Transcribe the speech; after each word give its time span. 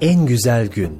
En 0.00 0.26
güzel 0.26 0.66
gün. 0.66 0.98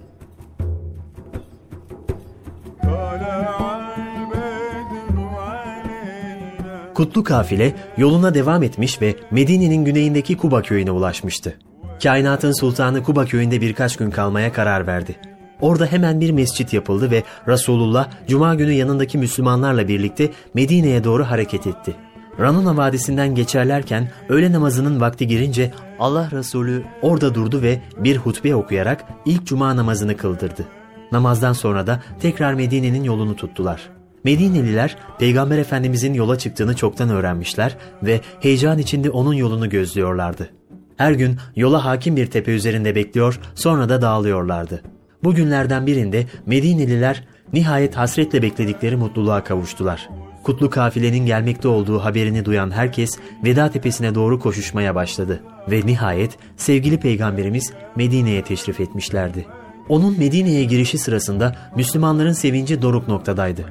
Kutlu 6.94 7.24
kafile 7.24 7.74
yoluna 7.96 8.34
devam 8.34 8.62
etmiş 8.62 9.02
ve 9.02 9.14
Medine'nin 9.30 9.84
güneyindeki 9.84 10.36
Kuba 10.36 10.62
köyüne 10.62 10.90
ulaşmıştı. 10.90 11.58
Kainatın 12.02 12.60
sultanı 12.60 13.02
Kuba 13.02 13.24
köyünde 13.24 13.60
birkaç 13.60 13.96
gün 13.96 14.10
kalmaya 14.10 14.52
karar 14.52 14.86
verdi. 14.86 15.16
Orada 15.60 15.86
hemen 15.86 16.20
bir 16.20 16.30
mescit 16.30 16.72
yapıldı 16.72 17.10
ve 17.10 17.22
Resulullah 17.48 18.08
Cuma 18.28 18.54
günü 18.54 18.72
yanındaki 18.72 19.18
Müslümanlarla 19.18 19.88
birlikte 19.88 20.30
Medine'ye 20.54 21.04
doğru 21.04 21.24
hareket 21.24 21.66
etti. 21.66 21.94
Ranuna 22.40 22.76
Vadisi'nden 22.76 23.34
geçerlerken 23.34 24.10
öğle 24.28 24.52
namazının 24.52 25.00
vakti 25.00 25.26
girince 25.26 25.70
Allah 25.98 26.28
Resulü 26.32 26.82
orada 27.02 27.34
durdu 27.34 27.62
ve 27.62 27.80
bir 27.98 28.16
hutbe 28.16 28.54
okuyarak 28.54 29.04
ilk 29.24 29.46
cuma 29.46 29.76
namazını 29.76 30.16
kıldırdı. 30.16 30.64
Namazdan 31.12 31.52
sonra 31.52 31.86
da 31.86 32.02
tekrar 32.20 32.54
Medine'nin 32.54 33.04
yolunu 33.04 33.36
tuttular. 33.36 33.90
Medineliler 34.24 34.96
Peygamber 35.18 35.58
Efendimizin 35.58 36.14
yola 36.14 36.38
çıktığını 36.38 36.76
çoktan 36.76 37.10
öğrenmişler 37.10 37.76
ve 38.02 38.20
heyecan 38.40 38.78
içinde 38.78 39.10
onun 39.10 39.34
yolunu 39.34 39.68
gözlüyorlardı. 39.68 40.50
Her 40.96 41.12
gün 41.12 41.38
yola 41.56 41.84
hakim 41.84 42.16
bir 42.16 42.26
tepe 42.26 42.52
üzerinde 42.52 42.94
bekliyor 42.94 43.40
sonra 43.54 43.88
da 43.88 44.02
dağılıyorlardı. 44.02 44.82
Bu 45.24 45.34
günlerden 45.34 45.86
birinde 45.86 46.26
Medineliler 46.46 47.24
nihayet 47.52 47.96
hasretle 47.96 48.42
bekledikleri 48.42 48.96
mutluluğa 48.96 49.44
kavuştular. 49.44 50.08
Kutlu 50.44 50.70
kafilenin 50.70 51.26
gelmekte 51.26 51.68
olduğu 51.68 51.98
haberini 51.98 52.44
duyan 52.44 52.70
herkes 52.70 53.18
Veda 53.44 53.70
Tepesi'ne 53.70 54.14
doğru 54.14 54.40
koşuşmaya 54.40 54.94
başladı. 54.94 55.42
Ve 55.70 55.86
nihayet 55.86 56.38
sevgili 56.56 57.00
peygamberimiz 57.00 57.72
Medine'ye 57.96 58.42
teşrif 58.42 58.80
etmişlerdi. 58.80 59.46
Onun 59.88 60.18
Medine'ye 60.18 60.64
girişi 60.64 60.98
sırasında 60.98 61.56
Müslümanların 61.76 62.32
sevinci 62.32 62.82
doruk 62.82 63.08
noktadaydı. 63.08 63.64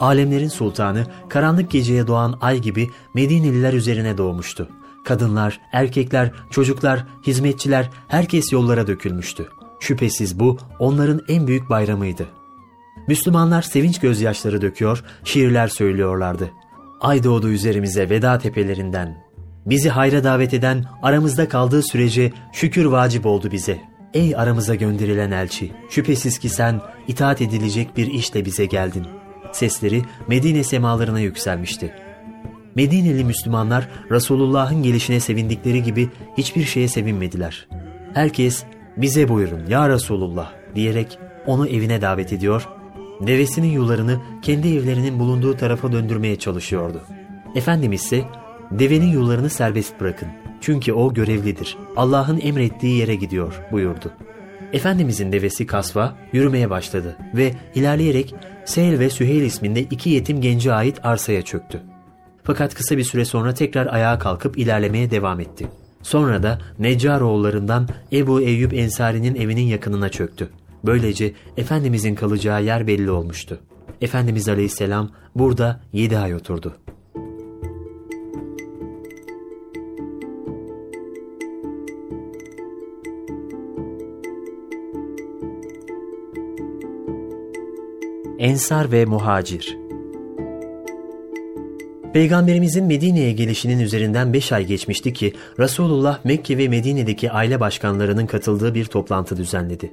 Alemlerin 0.00 0.48
sultanı 0.48 1.06
karanlık 1.28 1.70
geceye 1.70 2.06
doğan 2.06 2.38
ay 2.40 2.58
gibi 2.58 2.88
Medineliler 3.14 3.72
üzerine 3.72 4.18
doğmuştu. 4.18 4.68
Kadınlar, 5.04 5.60
erkekler, 5.72 6.32
çocuklar, 6.50 7.06
hizmetçiler 7.26 7.90
herkes 8.08 8.52
yollara 8.52 8.86
dökülmüştü. 8.86 9.48
Şüphesiz 9.80 10.40
bu 10.40 10.58
onların 10.78 11.20
en 11.28 11.46
büyük 11.46 11.70
bayramıydı. 11.70 12.39
Müslümanlar 13.10 13.62
sevinç 13.62 13.98
gözyaşları 13.98 14.62
döküyor, 14.62 15.04
şiirler 15.24 15.68
söylüyorlardı. 15.68 16.50
Ay 17.00 17.24
doğdu 17.24 17.48
üzerimize 17.48 18.10
veda 18.10 18.38
tepelerinden. 18.38 19.24
Bizi 19.66 19.88
hayra 19.90 20.24
davet 20.24 20.54
eden 20.54 20.84
aramızda 21.02 21.48
kaldığı 21.48 21.82
sürece 21.82 22.32
şükür 22.52 22.84
vacip 22.84 23.26
oldu 23.26 23.50
bize. 23.52 23.78
Ey 24.14 24.36
aramıza 24.36 24.74
gönderilen 24.74 25.30
elçi, 25.30 25.72
şüphesiz 25.90 26.38
ki 26.38 26.48
sen 26.48 26.80
itaat 27.08 27.40
edilecek 27.40 27.96
bir 27.96 28.06
işle 28.06 28.44
bize 28.44 28.66
geldin. 28.66 29.06
Sesleri 29.52 30.02
Medine 30.28 30.64
semalarına 30.64 31.20
yükselmişti. 31.20 31.94
Medineli 32.74 33.24
Müslümanlar 33.24 33.88
Resulullah'ın 34.10 34.82
gelişine 34.82 35.20
sevindikleri 35.20 35.82
gibi 35.82 36.08
hiçbir 36.38 36.64
şeye 36.64 36.88
sevinmediler. 36.88 37.68
Herkes 38.14 38.64
bize 38.96 39.28
buyurun 39.28 39.66
ya 39.68 39.88
Resulullah 39.88 40.52
diyerek 40.74 41.18
onu 41.46 41.68
evine 41.68 42.02
davet 42.02 42.32
ediyor, 42.32 42.68
devesinin 43.26 43.70
yularını 43.70 44.20
kendi 44.42 44.68
evlerinin 44.68 45.18
bulunduğu 45.18 45.56
tarafa 45.56 45.92
döndürmeye 45.92 46.36
çalışıyordu. 46.36 47.02
Efendimiz 47.54 48.02
ise 48.02 48.24
devenin 48.70 49.12
yularını 49.12 49.50
serbest 49.50 50.00
bırakın 50.00 50.28
çünkü 50.60 50.92
o 50.92 51.14
görevlidir. 51.14 51.76
Allah'ın 51.96 52.40
emrettiği 52.40 52.98
yere 52.98 53.14
gidiyor 53.14 53.60
buyurdu. 53.72 54.12
Efendimizin 54.72 55.32
devesi 55.32 55.66
Kasva 55.66 56.16
yürümeye 56.32 56.70
başladı 56.70 57.16
ve 57.34 57.52
ilerleyerek 57.74 58.34
Seyl 58.64 58.98
ve 58.98 59.10
Süheyl 59.10 59.42
isminde 59.42 59.80
iki 59.80 60.10
yetim 60.10 60.40
gence 60.40 60.72
ait 60.72 61.04
arsaya 61.04 61.42
çöktü. 61.42 61.80
Fakat 62.42 62.74
kısa 62.74 62.96
bir 62.96 63.04
süre 63.04 63.24
sonra 63.24 63.54
tekrar 63.54 63.86
ayağa 63.86 64.18
kalkıp 64.18 64.58
ilerlemeye 64.58 65.10
devam 65.10 65.40
etti. 65.40 65.68
Sonra 66.02 66.42
da 66.42 66.58
Neccaroğullarından 66.78 67.88
Ebu 68.12 68.40
Eyyub 68.40 68.72
Ensari'nin 68.72 69.34
evinin 69.34 69.62
yakınına 69.62 70.08
çöktü. 70.08 70.48
Böylece 70.84 71.32
Efendimizin 71.56 72.14
kalacağı 72.14 72.64
yer 72.64 72.86
belli 72.86 73.10
olmuştu. 73.10 73.60
Efendimiz 74.00 74.48
Aleyhisselam 74.48 75.10
burada 75.34 75.80
yedi 75.92 76.18
ay 76.18 76.34
oturdu. 76.34 76.76
Ensar 88.38 88.92
ve 88.92 89.04
Muhacir 89.04 89.78
Peygamberimizin 92.12 92.84
Medine'ye 92.84 93.32
gelişinin 93.32 93.80
üzerinden 93.80 94.32
5 94.32 94.52
ay 94.52 94.66
geçmişti 94.66 95.12
ki 95.12 95.32
Resulullah 95.58 96.24
Mekke 96.24 96.58
ve 96.58 96.68
Medine'deki 96.68 97.30
aile 97.30 97.60
başkanlarının 97.60 98.26
katıldığı 98.26 98.74
bir 98.74 98.84
toplantı 98.84 99.36
düzenledi. 99.36 99.92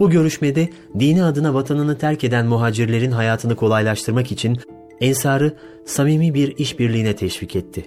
Bu 0.00 0.10
görüşmede 0.10 0.68
dini 0.98 1.24
adına 1.24 1.54
vatanını 1.54 1.98
terk 1.98 2.24
eden 2.24 2.46
muhacirlerin 2.46 3.10
hayatını 3.10 3.56
kolaylaştırmak 3.56 4.32
için 4.32 4.58
Ensar'ı 5.00 5.56
samimi 5.84 6.34
bir 6.34 6.56
işbirliğine 6.56 7.16
teşvik 7.16 7.56
etti. 7.56 7.84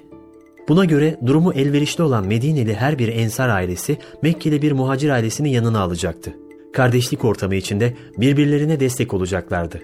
Buna 0.67 0.85
göre 0.85 1.17
durumu 1.25 1.53
elverişli 1.53 2.03
olan 2.03 2.27
Medineli 2.27 2.75
her 2.75 2.99
bir 2.99 3.07
Ensar 3.07 3.49
ailesi 3.49 3.97
Mekkeli 4.21 4.61
bir 4.61 4.71
muhacir 4.71 5.09
ailesini 5.09 5.51
yanına 5.51 5.79
alacaktı. 5.79 6.33
Kardeşlik 6.73 7.25
ortamı 7.25 7.55
içinde 7.55 7.93
birbirlerine 8.17 8.79
destek 8.79 9.13
olacaklardı. 9.13 9.81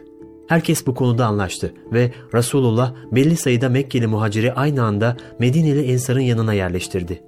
Herkes 0.47 0.87
bu 0.87 0.95
konuda 0.95 1.25
anlaştı 1.25 1.73
ve 1.93 2.11
Resulullah 2.33 2.93
belli 3.11 3.37
sayıda 3.37 3.69
Mekkeli 3.69 4.07
muhaciri 4.07 4.53
aynı 4.53 4.83
anda 4.83 5.17
Medineli 5.39 5.81
Ensar'ın 5.81 6.19
yanına 6.19 6.53
yerleştirdi. 6.53 7.21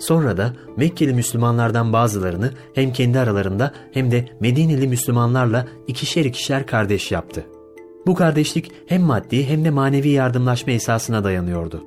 Sonra 0.00 0.36
da 0.36 0.52
Mekkeli 0.76 1.12
Müslümanlardan 1.12 1.92
bazılarını 1.92 2.50
hem 2.74 2.92
kendi 2.92 3.18
aralarında 3.18 3.72
hem 3.92 4.10
de 4.10 4.28
Medineli 4.40 4.88
Müslümanlarla 4.88 5.68
ikişer 5.86 6.24
ikişer 6.24 6.66
kardeş 6.66 7.12
yaptı. 7.12 7.46
Bu 8.06 8.14
kardeşlik 8.14 8.72
hem 8.86 9.02
maddi 9.02 9.48
hem 9.48 9.64
de 9.64 9.70
manevi 9.70 10.08
yardımlaşma 10.08 10.72
esasına 10.72 11.24
dayanıyordu. 11.24 11.84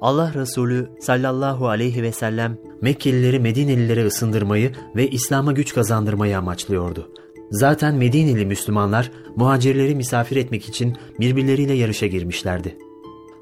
Allah 0.00 0.34
Resulü 0.34 0.88
sallallahu 1.00 1.68
aleyhi 1.68 2.02
ve 2.02 2.12
sellem 2.12 2.58
Mekkelileri 2.80 3.40
Medinelilere 3.40 4.06
ısındırmayı 4.06 4.72
ve 4.96 5.08
İslam'a 5.08 5.52
güç 5.52 5.74
kazandırmayı 5.74 6.38
amaçlıyordu. 6.38 7.12
Zaten 7.50 7.94
Medineli 7.94 8.46
Müslümanlar 8.46 9.10
muhacirleri 9.36 9.94
misafir 9.94 10.36
etmek 10.36 10.68
için 10.68 10.96
birbirleriyle 11.20 11.72
yarışa 11.72 12.06
girmişlerdi. 12.06 12.78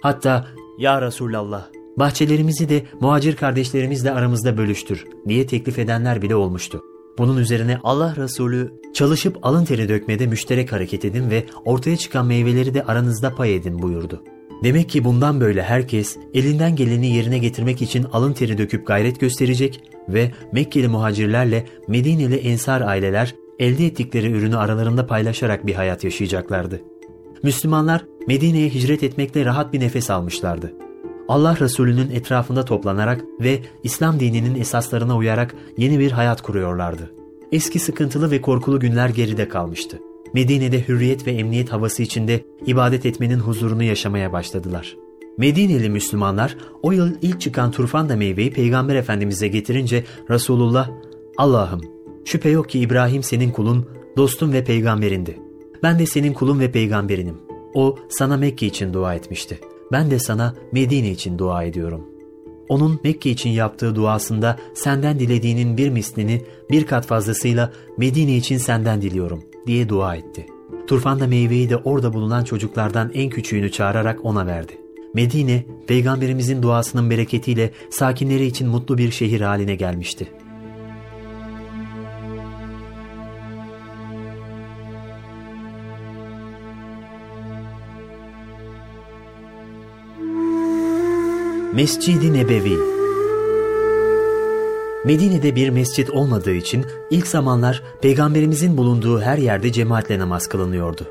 Hatta 0.02 0.46
''Ya 0.78 1.02
Resulallah, 1.02 1.68
bahçelerimizi 1.98 2.68
de 2.68 2.82
muhacir 3.00 3.36
kardeşlerimizle 3.36 4.12
aramızda 4.12 4.58
bölüştür.'' 4.58 5.06
diye 5.28 5.46
teklif 5.46 5.78
edenler 5.78 6.22
bile 6.22 6.36
olmuştu. 6.36 6.82
Bunun 7.18 7.36
üzerine 7.36 7.78
Allah 7.84 8.16
Resulü 8.16 8.72
çalışıp 8.94 9.38
alın 9.42 9.64
teri 9.64 9.88
dökmede 9.88 10.26
müşterek 10.26 10.72
hareket 10.72 11.04
edin 11.04 11.30
ve 11.30 11.44
ortaya 11.64 11.96
çıkan 11.96 12.26
meyveleri 12.26 12.74
de 12.74 12.82
aranızda 12.82 13.34
pay 13.34 13.54
edin 13.54 13.82
buyurdu. 13.82 14.22
Demek 14.64 14.88
ki 14.88 15.04
bundan 15.04 15.40
böyle 15.40 15.62
herkes 15.62 16.16
elinden 16.34 16.76
geleni 16.76 17.16
yerine 17.16 17.38
getirmek 17.38 17.82
için 17.82 18.06
alın 18.12 18.32
teri 18.32 18.58
döküp 18.58 18.86
gayret 18.86 19.20
gösterecek 19.20 19.82
ve 20.08 20.32
Mekkeli 20.52 20.88
muhacirlerle 20.88 21.66
Medineli 21.88 22.36
ensar 22.36 22.80
aileler 22.80 23.34
elde 23.58 23.86
ettikleri 23.86 24.30
ürünü 24.30 24.56
aralarında 24.56 25.06
paylaşarak 25.06 25.66
bir 25.66 25.74
hayat 25.74 26.04
yaşayacaklardı. 26.04 26.80
Müslümanlar 27.42 28.04
Medine'ye 28.28 28.68
hicret 28.68 29.02
etmekle 29.02 29.44
rahat 29.44 29.72
bir 29.72 29.80
nefes 29.80 30.10
almışlardı. 30.10 30.85
Allah 31.28 31.56
Resulü'nün 31.60 32.10
etrafında 32.10 32.64
toplanarak 32.64 33.24
ve 33.40 33.60
İslam 33.82 34.20
dininin 34.20 34.60
esaslarına 34.60 35.16
uyarak 35.16 35.54
yeni 35.76 35.98
bir 35.98 36.12
hayat 36.12 36.42
kuruyorlardı. 36.42 37.10
Eski 37.52 37.78
sıkıntılı 37.78 38.30
ve 38.30 38.40
korkulu 38.40 38.80
günler 38.80 39.08
geride 39.08 39.48
kalmıştı. 39.48 39.98
Medine'de 40.34 40.88
hürriyet 40.88 41.26
ve 41.26 41.32
emniyet 41.32 41.72
havası 41.72 42.02
içinde 42.02 42.44
ibadet 42.66 43.06
etmenin 43.06 43.38
huzurunu 43.38 43.82
yaşamaya 43.82 44.32
başladılar. 44.32 44.96
Medineli 45.38 45.90
Müslümanlar 45.90 46.56
o 46.82 46.92
yıl 46.92 47.14
ilk 47.22 47.40
çıkan 47.40 47.70
turfanda 47.70 48.16
meyveyi 48.16 48.50
Peygamber 48.50 48.94
Efendimiz'e 48.94 49.48
getirince 49.48 50.04
Resulullah, 50.30 50.90
Allah'ım 51.36 51.80
şüphe 52.24 52.48
yok 52.48 52.68
ki 52.68 52.80
İbrahim 52.80 53.22
senin 53.22 53.50
kulun, 53.50 53.86
dostun 54.16 54.52
ve 54.52 54.64
peygamberindi. 54.64 55.38
Ben 55.82 55.98
de 55.98 56.06
senin 56.06 56.32
kulun 56.32 56.60
ve 56.60 56.72
peygamberinim. 56.72 57.36
O 57.74 57.96
sana 58.08 58.36
Mekke 58.36 58.66
için 58.66 58.94
dua 58.94 59.14
etmişti. 59.14 59.60
Ben 59.92 60.10
de 60.10 60.18
sana 60.18 60.54
Medine 60.72 61.10
için 61.10 61.38
dua 61.38 61.64
ediyorum. 61.64 62.06
Onun 62.68 63.00
Mekke 63.04 63.30
için 63.30 63.50
yaptığı 63.50 63.94
duasında 63.94 64.56
senden 64.74 65.20
dilediğinin 65.20 65.76
bir 65.76 65.88
mislini 65.88 66.42
bir 66.70 66.86
kat 66.86 67.06
fazlasıyla 67.06 67.72
Medine 67.98 68.36
için 68.36 68.58
senden 68.58 69.02
diliyorum 69.02 69.42
diye 69.66 69.88
dua 69.88 70.16
etti. 70.16 70.46
Turfan 70.86 71.20
da 71.20 71.26
meyveyi 71.26 71.70
de 71.70 71.76
orada 71.76 72.12
bulunan 72.12 72.44
çocuklardan 72.44 73.10
en 73.14 73.30
küçüğünü 73.30 73.70
çağırarak 73.70 74.24
ona 74.24 74.46
verdi. 74.46 74.72
Medine, 75.14 75.66
peygamberimizin 75.86 76.62
duasının 76.62 77.10
bereketiyle 77.10 77.70
sakinleri 77.90 78.46
için 78.46 78.68
mutlu 78.68 78.98
bir 78.98 79.10
şehir 79.10 79.40
haline 79.40 79.74
gelmişti. 79.74 80.28
Mescid-i 91.76 92.32
Nebevi 92.32 92.78
Medine'de 95.04 95.56
bir 95.56 95.68
mescit 95.68 96.10
olmadığı 96.10 96.52
için 96.52 96.84
ilk 97.10 97.26
zamanlar 97.26 97.82
peygamberimizin 98.02 98.76
bulunduğu 98.76 99.20
her 99.20 99.38
yerde 99.38 99.72
cemaatle 99.72 100.18
namaz 100.18 100.46
kılınıyordu. 100.46 101.06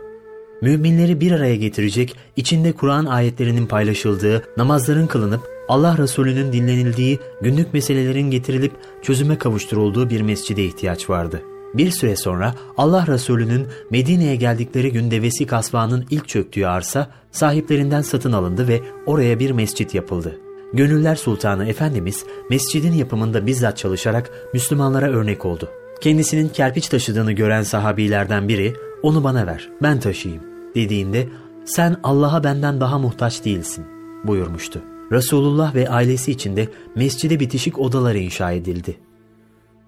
Müminleri 0.62 1.22
bir 1.22 1.32
araya 1.32 1.56
getirecek, 1.56 2.16
içinde 2.36 2.72
Kur'an 2.72 3.06
ayetlerinin 3.06 3.66
paylaşıldığı, 3.66 4.44
namazların 4.58 5.08
kılınıp 5.08 5.42
Allah 5.68 5.98
Resulü'nün 5.98 6.54
dinlenildiği, 6.54 7.20
günlük 7.42 7.74
meselelerin 7.74 8.32
getirilip 8.32 8.72
çözüme 9.02 9.38
kavuşturulduğu 9.38 10.10
bir 10.10 10.22
mescide 10.22 10.66
ihtiyaç 10.66 11.10
vardı. 11.10 11.42
Bir 11.74 11.92
süre 11.92 12.16
sonra 12.16 12.56
Allah 12.78 13.08
Resulü'nün 13.08 13.68
Medine'ye 13.90 14.36
geldikleri 14.36 14.92
gün 14.92 15.12
Devesi 15.12 15.46
Kasva'nın 15.46 16.06
ilk 16.10 16.28
çöktüğü 16.28 16.66
arsa 16.66 17.12
sahiplerinden 17.32 18.02
satın 18.02 18.32
alındı 18.32 18.68
ve 18.68 18.82
oraya 19.06 19.40
bir 19.40 19.52
mescit 19.52 19.96
yapıldı. 19.96 20.40
Gönüller 20.76 21.16
Sultanı 21.16 21.68
Efendimiz 21.68 22.26
mescidin 22.50 22.94
yapımında 22.94 23.46
bizzat 23.46 23.78
çalışarak 23.78 24.32
Müslümanlara 24.54 25.10
örnek 25.10 25.46
oldu. 25.46 25.70
Kendisinin 26.02 26.50
kerpiç 26.50 26.88
taşıdığını 26.88 27.32
gören 27.32 27.64
sahabilerden 27.64 28.48
biri 28.48 28.74
onu 29.04 29.24
bana 29.24 29.48
ver 29.48 29.70
ben 29.82 30.00
taşıyayım 30.00 30.44
dediğinde 30.76 31.28
sen 31.66 31.98
Allah'a 32.04 32.44
benden 32.44 32.82
daha 32.82 33.00
muhtaç 33.00 33.46
değilsin 33.46 33.86
buyurmuştu. 34.24 34.82
Resulullah 35.12 35.76
ve 35.76 35.90
ailesi 35.90 36.32
için 36.32 36.56
de 36.56 36.68
mescide 36.96 37.40
bitişik 37.40 37.80
odalar 37.80 38.16
inşa 38.16 38.52
edildi. 38.52 38.98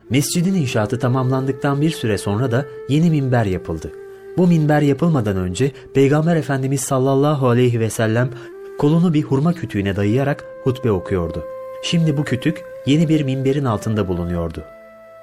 Mescidin 0.09 0.53
inşaatı 0.53 0.99
tamamlandıktan 0.99 1.81
bir 1.81 1.89
süre 1.89 2.17
sonra 2.17 2.51
da 2.51 2.65
yeni 2.89 3.09
minber 3.09 3.45
yapıldı. 3.45 3.91
Bu 4.37 4.47
minber 4.47 4.81
yapılmadan 4.81 5.37
önce 5.37 5.71
Peygamber 5.93 6.35
Efendimiz 6.35 6.81
sallallahu 6.81 7.47
aleyhi 7.47 7.79
ve 7.79 7.89
sellem 7.89 8.29
kolunu 8.77 9.13
bir 9.13 9.24
hurma 9.24 9.53
kütüğüne 9.53 9.95
dayayarak 9.95 10.45
hutbe 10.63 10.91
okuyordu. 10.91 11.45
Şimdi 11.83 12.18
bu 12.18 12.24
kütük 12.24 12.63
yeni 12.85 13.09
bir 13.09 13.24
minberin 13.24 13.65
altında 13.65 14.07
bulunuyordu. 14.07 14.63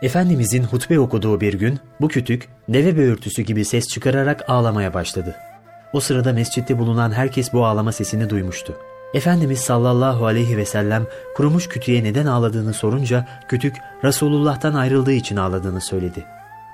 Efendimizin 0.03 0.65
hutbe 0.65 1.01
okuduğu 1.01 1.41
bir 1.41 1.55
gün 1.55 1.79
bu 2.01 2.09
kütük 2.09 2.49
deve 2.69 2.97
böğürtüsü 2.97 3.43
gibi 3.43 3.65
ses 3.65 3.89
çıkararak 3.89 4.45
ağlamaya 4.49 4.95
başladı. 4.95 5.37
O 5.93 6.01
sırada 6.01 6.33
mescitte 6.33 6.79
bulunan 6.79 7.12
herkes 7.12 7.53
bu 7.53 7.67
ağlama 7.67 7.93
sesini 7.93 8.31
duymuştu. 8.31 8.77
Efendimiz 9.15 9.59
sallallahu 9.59 10.27
aleyhi 10.27 10.57
ve 10.57 10.65
sellem 10.65 11.07
kurumuş 11.37 11.69
kütüğe 11.69 12.05
neden 12.05 12.27
ağladığını 12.27 12.75
sorunca 12.75 13.27
kütük 13.49 13.77
Resulullah'tan 14.05 14.75
ayrıldığı 14.75 15.12
için 15.12 15.37
ağladığını 15.37 15.81
söyledi. 15.81 16.25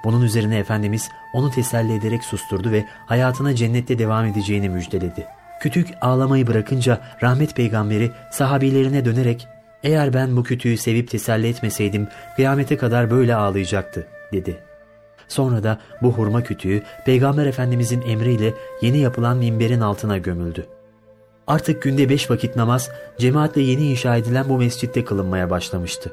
Bunun 0.04 0.22
üzerine 0.22 0.58
Efendimiz 0.58 1.08
onu 1.34 1.50
teselli 1.50 1.94
ederek 1.94 2.24
susturdu 2.24 2.70
ve 2.70 2.84
hayatına 3.06 3.54
cennette 3.54 3.98
devam 3.98 4.24
edeceğini 4.24 4.68
müjdeledi. 4.68 5.39
Kütük 5.60 5.88
ağlamayı 6.00 6.46
bırakınca 6.46 7.00
rahmet 7.22 7.56
peygamberi 7.56 8.10
sahabilerine 8.30 9.04
dönerek 9.04 9.48
eğer 9.82 10.14
ben 10.14 10.36
bu 10.36 10.44
kütüğü 10.44 10.76
sevip 10.76 11.10
teselli 11.10 11.48
etmeseydim 11.48 12.08
kıyamete 12.36 12.76
kadar 12.76 13.10
böyle 13.10 13.34
ağlayacaktı 13.34 14.06
dedi. 14.32 14.58
Sonra 15.28 15.62
da 15.62 15.78
bu 16.02 16.12
hurma 16.12 16.42
kütüğü 16.42 16.82
peygamber 17.04 17.46
efendimizin 17.46 18.02
emriyle 18.02 18.54
yeni 18.82 18.98
yapılan 18.98 19.36
minberin 19.36 19.80
altına 19.80 20.18
gömüldü. 20.18 20.66
Artık 21.46 21.82
günde 21.82 22.08
beş 22.08 22.30
vakit 22.30 22.56
namaz 22.56 22.90
cemaatle 23.18 23.62
yeni 23.62 23.90
inşa 23.90 24.16
edilen 24.16 24.48
bu 24.48 24.58
mescitte 24.58 25.04
kılınmaya 25.04 25.50
başlamıştı. 25.50 26.12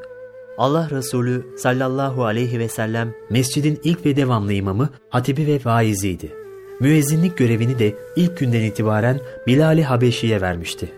Allah 0.57 0.89
Resulü 0.91 1.57
sallallahu 1.57 2.25
aleyhi 2.25 2.59
ve 2.59 2.67
sellem 2.67 3.13
mescidin 3.29 3.79
ilk 3.83 4.05
ve 4.05 4.15
devamlı 4.15 4.53
imamı, 4.53 4.89
hatibi 5.09 5.47
ve 5.47 5.59
vaiziydi. 5.65 6.46
Müezzinlik 6.79 7.37
görevini 7.37 7.79
de 7.79 7.95
ilk 8.15 8.37
günden 8.37 8.61
itibaren 8.61 9.19
Bilal-i 9.47 9.83
Habeşi'ye 9.83 10.41
vermişti. 10.41 10.91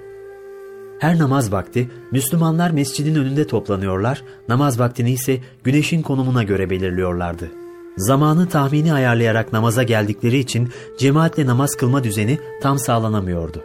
Her 1.00 1.20
namaz 1.20 1.52
vakti 1.52 1.90
Müslümanlar 2.12 2.72
mescidin 2.72 3.16
önünde 3.16 3.48
toplanıyorlar, 3.48 4.24
namaz 4.48 4.80
vaktini 4.80 5.12
ise 5.12 5.40
güneşin 5.64 6.02
konumuna 6.02 6.44
göre 6.44 6.70
belirliyorlardı. 6.70 7.52
Zamanı 7.98 8.50
tahmini 8.50 8.94
ayarlayarak 8.94 9.54
namaza 9.54 9.84
geldikleri 9.84 10.38
için 10.38 10.70
cemaatle 10.98 11.46
namaz 11.46 11.76
kılma 11.76 12.04
düzeni 12.04 12.40
tam 12.62 12.80
sağlanamıyordu. 12.80 13.64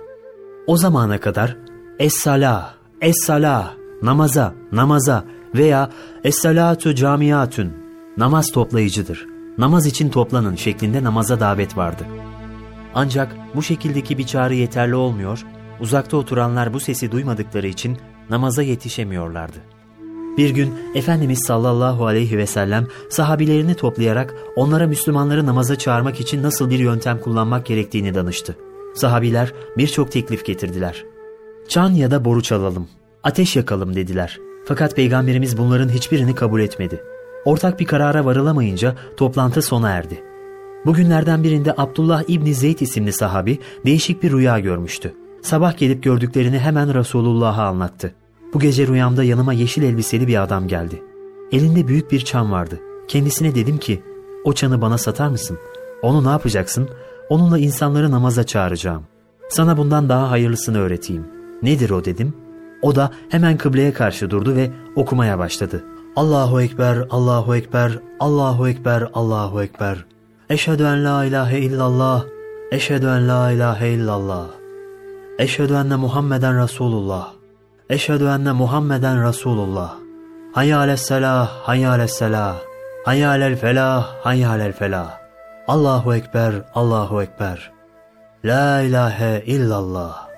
O 0.67 0.77
zamana 0.77 1.21
kadar 1.21 1.57
Es-salah, 1.99 2.75
Es-salah, 3.01 3.75
namaza, 4.03 4.55
namaza 4.73 5.25
veya 5.55 5.91
Es-salatu 6.25 6.95
camiatun, 6.95 7.73
namaz 8.17 8.53
toplayıcıdır, 8.53 9.27
namaz 9.59 9.87
için 9.87 10.09
toplanın 10.09 10.57
şeklinde 10.57 11.05
namaza 11.05 11.41
davet 11.41 11.77
vardı. 11.77 12.05
Ancak 12.95 13.37
bu 13.55 13.63
şekildeki 13.63 14.19
bir 14.19 14.27
çağrı 14.27 14.55
yeterli 14.55 14.95
olmuyor, 14.95 15.47
uzakta 15.81 16.17
oturanlar 16.17 16.75
bu 16.75 16.81
sesi 16.81 17.13
duymadıkları 17.13 17.67
için 17.67 17.99
namaza 18.31 18.63
yetişemiyorlardı. 18.63 19.59
Bir 20.39 20.51
gün 20.51 20.75
Efendimiz 20.95 21.39
sallallahu 21.47 22.07
aleyhi 22.07 22.39
ve 22.39 22.47
sellem 22.47 22.87
sahabilerini 23.11 23.75
toplayarak 23.75 24.35
onlara 24.57 24.87
Müslümanları 24.87 25.47
namaza 25.47 25.77
çağırmak 25.77 26.21
için 26.21 26.43
nasıl 26.43 26.71
bir 26.71 26.79
yöntem 26.79 27.21
kullanmak 27.21 27.67
gerektiğini 27.67 28.15
danıştı. 28.15 28.57
Sahabiler 28.95 29.53
birçok 29.77 30.13
teklif 30.13 30.45
getirdiler. 30.45 31.05
Çan 31.69 31.91
ya 31.91 32.11
da 32.11 32.25
boru 32.25 32.43
çalalım, 32.43 32.89
ateş 33.23 33.57
yakalım 33.57 33.95
dediler. 33.95 34.39
Fakat 34.67 34.97
Peygamberimiz 34.97 35.59
bunların 35.59 35.89
hiçbirini 35.89 36.35
kabul 36.35 36.61
etmedi. 36.61 37.01
Ortak 37.45 37.81
bir 37.81 37.85
karara 37.85 38.25
varılamayınca 38.25 38.95
toplantı 39.17 39.63
sona 39.63 39.91
erdi. 39.91 40.23
Bugünlerden 40.87 41.43
birinde 41.45 41.75
Abdullah 41.77 42.23
İbni 42.29 42.55
Zeyd 42.55 42.81
isimli 42.81 43.13
sahabi 43.13 43.59
değişik 43.87 44.23
bir 44.23 44.33
rüya 44.33 44.59
görmüştü. 44.59 45.15
Sabah 45.43 45.77
gelip 45.77 46.03
gördüklerini 46.03 46.59
hemen 46.59 46.95
Resulullah'a 46.95 47.65
anlattı. 47.67 48.15
Bu 48.55 48.61
gece 48.61 48.87
rüyamda 48.87 49.25
yanıma 49.25 49.53
yeşil 49.53 49.83
elbiseli 49.83 50.29
bir 50.29 50.43
adam 50.43 50.69
geldi. 50.69 51.03
Elinde 51.53 51.89
büyük 51.89 52.13
bir 52.13 52.21
çan 52.21 52.53
vardı. 52.53 52.81
Kendisine 53.09 53.55
dedim 53.55 53.79
ki, 53.79 54.03
o 54.45 54.53
çanı 54.53 54.81
bana 54.81 54.99
satar 54.99 55.29
mısın? 55.29 55.59
Onu 56.03 56.25
ne 56.25 56.29
yapacaksın? 56.29 56.89
Onunla 57.29 57.59
insanları 57.59 58.11
namaza 58.11 58.45
çağıracağım. 58.45 59.03
Sana 59.49 59.77
bundan 59.77 60.09
daha 60.09 60.31
hayırlısını 60.31 60.79
öğreteyim. 60.79 61.25
Nedir 61.63 61.91
o 61.91 62.05
dedim. 62.05 62.35
O 62.83 62.95
da 62.95 63.11
hemen 63.29 63.57
kıbleye 63.57 63.93
karşı 63.93 64.31
durdu 64.31 64.57
ve 64.57 64.71
okumaya 64.97 65.39
başladı. 65.39 65.85
Allahu 66.17 66.61
Ekber, 66.61 67.07
Allahu 67.11 67.57
Ekber, 67.57 67.99
Allahu 68.21 68.69
Ekber, 68.69 69.09
Allahu 69.15 69.63
Ekber. 69.63 70.05
Eşhedü 70.51 70.83
en 70.83 71.05
la 71.05 71.25
ilahe 71.25 71.59
illallah, 71.59 72.25
eşhedü 72.73 73.07
en 73.07 73.29
la 73.29 73.51
ilahe 73.51 73.89
illallah. 73.89 74.47
Eşhedü 75.39 75.73
enne 75.73 75.97
Muhammeden 75.97 76.63
Resulullah. 76.63 77.29
Eşhedü 77.91 78.25
enne 78.25 78.53
Muhammeden 78.53 79.29
Resulullah. 79.29 79.95
Hayyâles 80.53 81.01
selah, 81.01 81.49
hayyâles 81.49 82.13
selah. 82.13 82.57
Hayyâlel 83.05 83.57
felah, 83.57 84.15
hayyâlel 84.23 84.73
felah. 84.73 85.19
Allahu 85.69 86.15
Ekber, 86.15 86.55
Allahu 86.75 87.23
Ekber. 87.23 87.71
La 88.45 88.81
ilahe 88.81 89.43
illallah. 89.47 90.29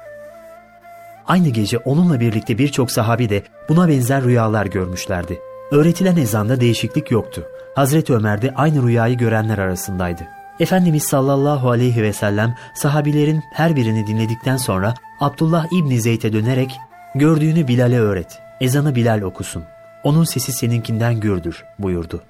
Aynı 1.26 1.48
gece 1.48 1.78
onunla 1.78 2.20
birlikte 2.20 2.58
birçok 2.58 2.90
sahabi 2.90 3.28
de 3.28 3.42
buna 3.68 3.88
benzer 3.88 4.24
rüyalar 4.24 4.66
görmüşlerdi. 4.66 5.45
Öğretilen 5.70 6.16
ezanda 6.16 6.60
değişiklik 6.60 7.10
yoktu. 7.10 7.44
Hazreti 7.74 8.14
Ömer 8.14 8.42
de 8.42 8.54
aynı 8.54 8.82
rüyayı 8.82 9.16
görenler 9.16 9.58
arasındaydı. 9.58 10.22
Efendimiz 10.60 11.02
sallallahu 11.02 11.70
aleyhi 11.70 12.02
ve 12.02 12.12
sellem 12.12 12.54
sahabilerin 12.74 13.42
her 13.52 13.76
birini 13.76 14.06
dinledikten 14.06 14.56
sonra 14.56 14.94
Abdullah 15.20 15.66
İbni 15.72 16.00
Zeyd'e 16.00 16.32
dönerek 16.32 16.78
gördüğünü 17.14 17.68
Bilal'e 17.68 18.00
öğret, 18.00 18.38
ezanı 18.60 18.94
Bilal 18.94 19.20
okusun. 19.22 19.64
Onun 20.04 20.24
sesi 20.24 20.52
seninkinden 20.52 21.20
gürdür 21.20 21.64
buyurdu. 21.78 22.22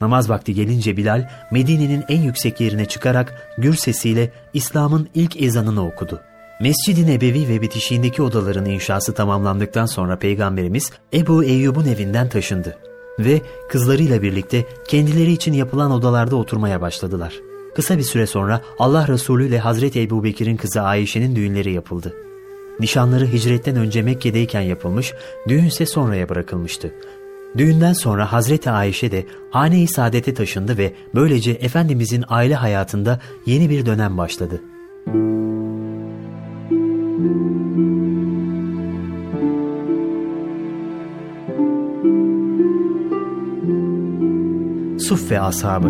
Namaz 0.00 0.30
vakti 0.30 0.54
gelince 0.54 0.96
Bilal 0.96 1.28
Medine'nin 1.50 2.04
en 2.08 2.20
yüksek 2.20 2.60
yerine 2.60 2.84
çıkarak 2.84 3.54
gür 3.58 3.74
sesiyle 3.74 4.30
İslam'ın 4.52 5.08
ilk 5.14 5.42
ezanını 5.42 5.86
okudu. 5.86 6.20
Mescid-i 6.60 7.06
Nebevi 7.06 7.48
ve 7.48 7.62
bitişiğindeki 7.62 8.22
odaların 8.22 8.64
inşası 8.64 9.14
tamamlandıktan 9.14 9.86
sonra 9.86 10.18
Peygamberimiz 10.18 10.92
Ebu 11.12 11.44
Eyyub'un 11.44 11.86
evinden 11.86 12.28
taşındı 12.28 12.76
ve 13.18 13.40
kızlarıyla 13.68 14.22
birlikte 14.22 14.64
kendileri 14.88 15.32
için 15.32 15.52
yapılan 15.52 15.90
odalarda 15.90 16.36
oturmaya 16.36 16.80
başladılar. 16.80 17.34
Kısa 17.74 17.98
bir 17.98 18.02
süre 18.02 18.26
sonra 18.26 18.60
Allah 18.78 19.08
Resulü 19.08 19.48
ile 19.48 19.58
Hazreti 19.58 20.02
Ebu 20.02 20.24
Bekir'in 20.24 20.56
kızı 20.56 20.82
Ayşe'nin 20.82 21.36
düğünleri 21.36 21.72
yapıldı. 21.72 22.14
Nişanları 22.80 23.26
hicretten 23.26 23.76
önce 23.76 24.02
Mekke'deyken 24.02 24.60
yapılmış, 24.60 25.14
düğün 25.48 25.64
ise 25.64 25.86
sonraya 25.86 26.28
bırakılmıştı. 26.28 26.94
Düğünden 27.56 27.92
sonra 27.92 28.32
Hazreti 28.32 28.70
Ayşe 28.70 29.12
de 29.12 29.26
hane-i 29.50 29.88
saadete 29.88 30.34
taşındı 30.34 30.78
ve 30.78 30.94
böylece 31.14 31.50
Efendimizin 31.50 32.24
aile 32.28 32.54
hayatında 32.54 33.20
yeni 33.46 33.70
bir 33.70 33.86
dönem 33.86 34.18
başladı. 34.18 34.60
Suffe 45.14 45.40
Ashabı 45.40 45.88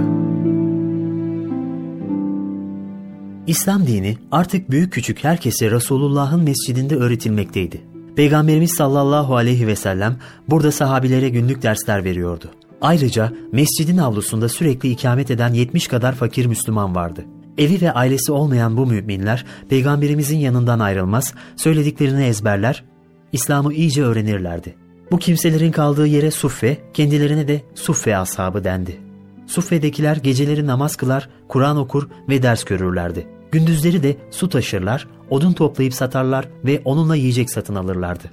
İslam 3.47 3.87
dini 3.87 4.19
artık 4.33 4.71
büyük 4.71 4.93
küçük 4.93 5.25
herkese 5.25 5.71
Resulullah'ın 5.71 6.43
mescidinde 6.43 6.97
öğretilmekteydi. 6.97 7.81
Peygamberimiz 8.17 8.75
sallallahu 8.75 9.37
aleyhi 9.37 9.67
ve 9.67 9.77
sellem 9.77 10.17
burada 10.49 10.73
sahabilere 10.73 11.29
günlük 11.29 11.63
dersler 11.63 12.05
veriyordu. 12.05 12.51
Ayrıca 12.81 13.33
mescidin 13.53 13.99
avlusunda 13.99 14.49
sürekli 14.49 14.89
ikamet 14.89 15.31
eden 15.31 15.53
70 15.53 15.89
kadar 15.89 16.15
fakir 16.15 16.47
Müslüman 16.47 16.95
vardı. 16.95 17.25
Evi 17.59 17.81
ve 17.81 17.93
ailesi 17.93 18.33
olmayan 18.33 18.77
bu 18.77 18.87
müminler 18.87 19.45
peygamberimizin 19.69 20.39
yanından 20.39 20.81
ayrılmaz, 20.81 21.35
söylediklerini 21.57 22.25
ezberler, 22.25 22.85
İslam'ı 23.33 23.75
iyice 23.75 24.03
öğrenirlerdi. 24.03 24.75
Bu 25.11 25.19
kimselerin 25.19 25.73
kaldığı 25.73 26.07
yere 26.07 26.31
suffe, 26.31 26.79
kendilerine 26.95 27.49
de 27.49 27.63
suffe 27.75 28.17
ashabı 28.17 28.65
dendi. 28.65 29.04
Suffe'dekiler 29.47 30.17
geceleri 30.17 30.67
namaz 30.67 30.97
kılar, 30.97 31.29
Kur'an 31.49 31.77
okur 31.77 32.09
ve 32.29 32.43
ders 32.43 32.65
görürlerdi. 32.65 33.27
Gündüzleri 33.53 34.03
de 34.03 34.17
su 34.31 34.49
taşırlar, 34.49 35.09
odun 35.31 35.53
toplayıp 35.53 35.95
satarlar 35.95 36.49
ve 36.65 36.83
onunla 36.85 37.17
yiyecek 37.17 37.51
satın 37.51 37.75
alırlardı. 37.75 38.31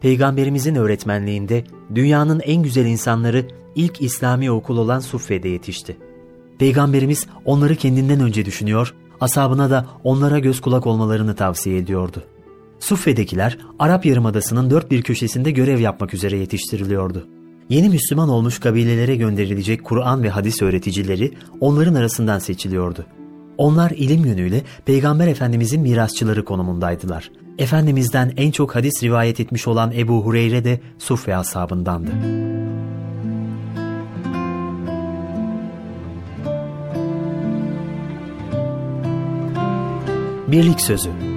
Peygamberimizin 0.00 0.74
öğretmenliğinde 0.74 1.64
dünyanın 1.94 2.40
en 2.40 2.62
güzel 2.62 2.86
insanları 2.86 3.46
ilk 3.74 4.02
İslami 4.02 4.50
okul 4.50 4.76
olan 4.78 5.00
Suffe'de 5.00 5.48
yetişti. 5.48 5.96
Peygamberimiz 6.58 7.26
onları 7.44 7.76
kendinden 7.76 8.20
önce 8.20 8.44
düşünüyor, 8.44 8.94
asabına 9.20 9.70
da 9.70 9.86
onlara 10.04 10.38
göz 10.38 10.60
kulak 10.60 10.86
olmalarını 10.86 11.34
tavsiye 11.34 11.78
ediyordu. 11.78 12.22
Suffe'dekiler 12.78 13.58
Arap 13.78 14.06
Yarımadası'nın 14.06 14.70
dört 14.70 14.90
bir 14.90 15.02
köşesinde 15.02 15.50
görev 15.50 15.80
yapmak 15.80 16.14
üzere 16.14 16.36
yetiştiriliyordu. 16.36 17.28
Yeni 17.68 17.88
Müslüman 17.88 18.28
olmuş 18.28 18.58
kabilelere 18.58 19.16
gönderilecek 19.16 19.84
Kur'an 19.84 20.22
ve 20.22 20.30
hadis 20.30 20.62
öğreticileri 20.62 21.32
onların 21.60 21.94
arasından 21.94 22.38
seçiliyordu. 22.38 23.06
Onlar 23.58 23.90
ilim 23.90 24.24
yönüyle 24.24 24.62
Peygamber 24.86 25.26
Efendimizin 25.26 25.80
mirasçıları 25.80 26.44
konumundaydılar. 26.44 27.30
Efendimiz'den 27.58 28.32
en 28.36 28.50
çok 28.50 28.74
hadis 28.74 29.02
rivayet 29.02 29.40
etmiş 29.40 29.68
olan 29.68 29.92
Ebu 29.92 30.24
Hureyre 30.24 30.64
de 30.64 30.80
Suffe 30.98 31.36
ashabındandı. 31.36 32.10
Birlik 40.48 40.80
Sözü 40.80 41.33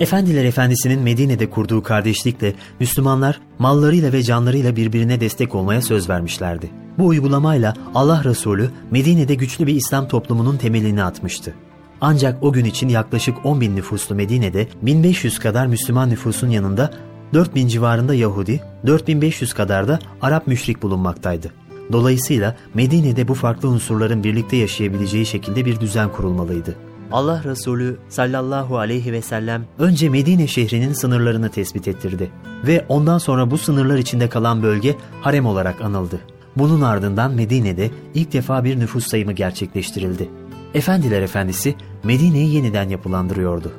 Efendiler 0.00 0.44
Efendisi'nin 0.44 1.00
Medine'de 1.00 1.50
kurduğu 1.50 1.82
kardeşlikle 1.82 2.54
Müslümanlar 2.80 3.40
mallarıyla 3.58 4.12
ve 4.12 4.22
canlarıyla 4.22 4.76
birbirine 4.76 5.20
destek 5.20 5.54
olmaya 5.54 5.82
söz 5.82 6.08
vermişlerdi. 6.08 6.70
Bu 6.98 7.06
uygulamayla 7.06 7.74
Allah 7.94 8.24
Resulü 8.24 8.70
Medine'de 8.90 9.34
güçlü 9.34 9.66
bir 9.66 9.74
İslam 9.74 10.08
toplumunun 10.08 10.56
temelini 10.56 11.02
atmıştı. 11.02 11.54
Ancak 12.00 12.42
o 12.42 12.52
gün 12.52 12.64
için 12.64 12.88
yaklaşık 12.88 13.46
10 13.46 13.60
bin 13.60 13.76
nüfuslu 13.76 14.14
Medine'de 14.14 14.68
1500 14.82 15.38
kadar 15.38 15.66
Müslüman 15.66 16.10
nüfusun 16.10 16.48
yanında 16.48 16.90
4000 17.34 17.68
civarında 17.68 18.14
Yahudi, 18.14 18.60
4500 18.86 19.52
kadar 19.52 19.88
da 19.88 19.98
Arap 20.22 20.46
müşrik 20.46 20.82
bulunmaktaydı. 20.82 21.52
Dolayısıyla 21.92 22.56
Medine'de 22.74 23.28
bu 23.28 23.34
farklı 23.34 23.68
unsurların 23.68 24.24
birlikte 24.24 24.56
yaşayabileceği 24.56 25.26
şekilde 25.26 25.64
bir 25.64 25.80
düzen 25.80 26.12
kurulmalıydı. 26.12 26.76
Allah 27.14 27.44
Resulü 27.44 27.98
sallallahu 28.08 28.78
aleyhi 28.78 29.12
ve 29.12 29.22
sellem 29.22 29.64
önce 29.78 30.08
Medine 30.08 30.46
şehrinin 30.46 30.92
sınırlarını 30.92 31.48
tespit 31.50 31.88
ettirdi 31.88 32.30
ve 32.66 32.84
ondan 32.88 33.18
sonra 33.18 33.50
bu 33.50 33.58
sınırlar 33.58 33.98
içinde 33.98 34.28
kalan 34.28 34.62
bölge 34.62 34.96
harem 35.20 35.46
olarak 35.46 35.80
anıldı. 35.80 36.20
Bunun 36.56 36.80
ardından 36.80 37.32
Medine'de 37.32 37.90
ilk 38.14 38.32
defa 38.32 38.64
bir 38.64 38.80
nüfus 38.80 39.06
sayımı 39.06 39.32
gerçekleştirildi. 39.32 40.30
Efendiler 40.74 41.22
Efendisi 41.22 41.74
Medine'yi 42.04 42.54
yeniden 42.54 42.88
yapılandırıyordu. 42.88 43.72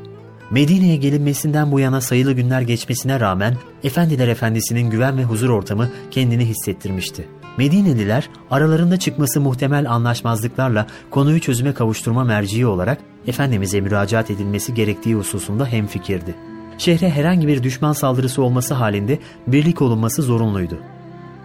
Medine'ye 0.52 0.96
gelinmesinden 0.96 1.72
bu 1.72 1.80
yana 1.80 2.02
sayılı 2.02 2.34
günler 2.34 2.62
geçmesine 2.62 3.20
rağmen 3.20 3.58
Efendiler 3.84 4.28
Efendisi'nin 4.28 4.90
güven 4.90 5.18
ve 5.18 5.24
huzur 5.24 5.50
ortamı 5.50 5.90
kendini 6.12 6.46
hissettirmişti. 6.46 7.28
Medineliler 7.58 8.30
aralarında 8.52 8.98
çıkması 9.00 9.42
muhtemel 9.42 9.92
anlaşmazlıklarla 9.92 10.88
konuyu 11.10 11.40
çözüme 11.40 11.74
kavuşturma 11.74 12.24
merciği 12.24 12.66
olarak 12.66 12.98
Efendimiz'e 13.28 13.82
müracaat 13.82 14.32
edilmesi 14.32 14.74
gerektiği 14.74 15.16
hususunda 15.16 15.66
hemfikirdi. 15.66 16.36
Şehre 16.78 17.10
herhangi 17.10 17.48
bir 17.48 17.64
düşman 17.64 17.94
saldırısı 17.94 18.44
olması 18.44 18.74
halinde 18.74 19.20
birlik 19.48 19.82
olunması 19.82 20.22
zorunluydu. 20.22 20.78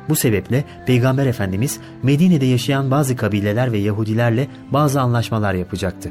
Bu 0.08 0.16
sebeple 0.16 0.64
Peygamber 0.86 1.26
Efendimiz 1.26 1.78
Medine'de 2.02 2.46
yaşayan 2.46 2.90
bazı 2.90 3.16
kabileler 3.16 3.72
ve 3.72 3.78
Yahudilerle 3.78 4.48
bazı 4.70 5.00
anlaşmalar 5.00 5.54
yapacaktı. 5.54 6.10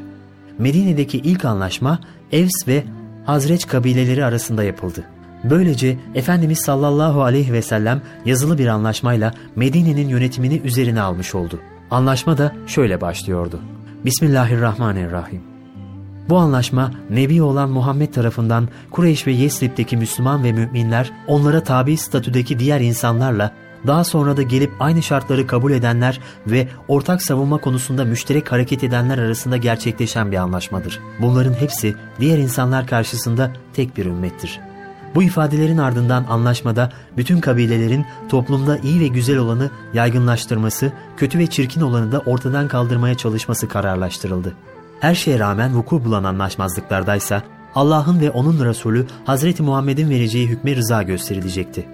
Medine'deki 0.60 1.18
ilk 1.18 1.46
anlaşma 1.46 2.00
Evs 2.32 2.68
ve 2.68 2.84
Hazreç 3.26 3.68
kabileleri 3.68 4.26
arasında 4.26 4.64
yapıldı. 4.64 5.04
Böylece 5.44 5.98
Efendimiz 6.16 6.60
sallallahu 6.60 7.24
aleyhi 7.24 7.54
ve 7.54 7.62
sellem 7.62 8.02
yazılı 8.26 8.58
bir 8.58 8.68
anlaşmayla 8.68 9.34
Medine'nin 9.56 10.10
yönetimini 10.10 10.62
üzerine 10.64 11.02
almış 11.02 11.36
oldu. 11.36 11.60
Anlaşma 11.92 12.38
da 12.38 12.56
şöyle 12.68 13.02
başlıyordu. 13.02 13.60
Bismillahirrahmanirrahim. 14.06 15.42
Bu 16.30 16.38
anlaşma 16.38 16.92
Nebi 17.10 17.42
olan 17.42 17.70
Muhammed 17.70 18.14
tarafından 18.14 18.70
Kureyş 18.92 19.28
ve 19.28 19.32
Yesrib'deki 19.32 19.98
Müslüman 19.98 20.44
ve 20.44 20.52
müminler 20.52 21.12
onlara 21.28 21.64
tabi 21.64 21.98
statüdeki 21.98 22.60
diğer 22.60 22.82
insanlarla 22.82 23.52
daha 23.88 24.04
sonra 24.04 24.38
da 24.38 24.42
gelip 24.42 24.72
aynı 24.80 25.04
şartları 25.04 25.48
kabul 25.48 25.72
edenler 25.72 26.20
ve 26.48 26.68
ortak 26.88 27.22
savunma 27.22 27.58
konusunda 27.58 28.06
müşterek 28.06 28.52
hareket 28.52 28.84
edenler 28.84 29.18
arasında 29.18 29.58
gerçekleşen 29.58 30.32
bir 30.32 30.38
anlaşmadır. 30.38 31.00
Bunların 31.22 31.54
hepsi 31.54 31.96
diğer 32.20 32.38
insanlar 32.38 32.88
karşısında 32.88 33.52
tek 33.74 33.98
bir 33.98 34.06
ümmettir. 34.06 34.69
Bu 35.16 35.24
ifadelerin 35.24 35.78
ardından 35.78 36.26
anlaşmada 36.30 36.92
bütün 37.18 37.40
kabilelerin 37.40 38.06
toplumda 38.30 38.78
iyi 38.78 39.00
ve 39.00 39.08
güzel 39.08 39.38
olanı 39.38 39.70
yaygınlaştırması, 39.94 40.92
kötü 41.18 41.40
ve 41.40 41.48
çirkin 41.48 41.82
olanı 41.82 42.12
da 42.12 42.20
ortadan 42.20 42.68
kaldırmaya 42.68 43.16
çalışması 43.16 43.68
kararlaştırıldı. 43.68 44.54
Her 45.00 45.16
şeye 45.16 45.40
rağmen 45.40 45.76
vuku 45.76 46.06
bulan 46.06 46.24
anlaşmazlıklardaysa 46.24 47.44
Allah'ın 47.76 48.22
ve 48.22 48.32
onun 48.32 48.66
Resulü 48.66 49.08
Hazreti 49.26 49.64
Muhammed'in 49.64 50.10
vereceği 50.10 50.48
hükme 50.48 50.76
rıza 50.76 51.04
gösterilecekti. 51.04 51.86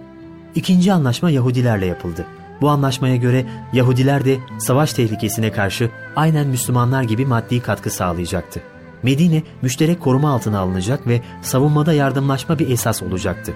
İkinci 0.56 0.94
anlaşma 0.94 1.30
Yahudilerle 1.30 1.86
yapıldı. 1.86 2.26
Bu 2.62 2.70
anlaşmaya 2.70 3.16
göre 3.16 3.46
Yahudiler 3.74 4.26
de 4.26 4.38
savaş 4.60 4.94
tehlikesine 4.94 5.52
karşı 5.52 5.90
aynen 6.16 6.48
Müslümanlar 6.48 7.04
gibi 7.04 7.26
maddi 7.26 7.62
katkı 7.62 7.90
sağlayacaktı. 7.90 8.75
Medine 9.06 9.44
müşterek 9.62 10.00
koruma 10.00 10.34
altına 10.34 10.60
alınacak 10.60 11.08
ve 11.08 11.22
savunmada 11.42 11.94
yardımlaşma 11.94 12.60
bir 12.60 12.70
esas 12.70 13.04
olacaktı. 13.04 13.54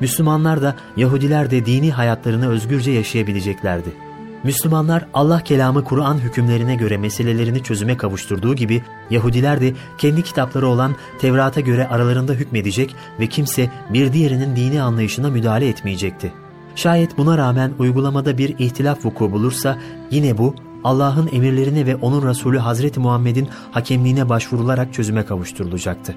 Müslümanlar 0.00 0.62
da 0.62 0.76
Yahudiler 0.96 1.50
de 1.50 1.66
dini 1.66 1.92
hayatlarını 1.92 2.48
özgürce 2.48 2.90
yaşayabileceklerdi. 2.90 3.88
Müslümanlar 4.44 5.06
Allah 5.14 5.40
kelamı 5.40 5.84
Kur'an 5.84 6.18
hükümlerine 6.18 6.74
göre 6.74 6.96
meselelerini 6.96 7.62
çözüme 7.62 7.96
kavuşturduğu 7.96 8.54
gibi 8.54 8.82
Yahudiler 9.10 9.60
de 9.60 9.72
kendi 9.98 10.22
kitapları 10.22 10.66
olan 10.66 10.96
Tevrat'a 11.20 11.60
göre 11.60 11.88
aralarında 11.88 12.32
hükmedecek 12.32 12.96
ve 13.20 13.26
kimse 13.26 13.70
bir 13.90 14.12
diğerinin 14.12 14.56
dini 14.56 14.82
anlayışına 14.82 15.30
müdahale 15.30 15.68
etmeyecekti. 15.68 16.32
Şayet 16.74 17.18
buna 17.18 17.38
rağmen 17.38 17.72
uygulamada 17.78 18.38
bir 18.38 18.58
ihtilaf 18.58 19.04
vuku 19.04 19.32
bulursa 19.32 19.78
yine 20.10 20.38
bu 20.38 20.54
Allah'ın 20.84 21.28
emirlerine 21.32 21.86
ve 21.86 21.96
onun 21.96 22.28
Resulü 22.28 22.58
Hazreti 22.58 23.00
Muhammed'in 23.00 23.48
hakemliğine 23.70 24.28
başvurularak 24.28 24.94
çözüme 24.94 25.24
kavuşturulacaktı. 25.24 26.14